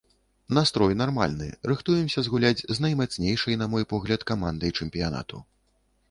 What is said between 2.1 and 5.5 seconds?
згуляць з наймацнейшай, на мой погляд, камандай чэмпіянату.